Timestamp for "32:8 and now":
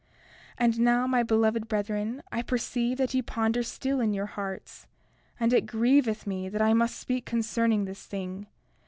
0.57-1.05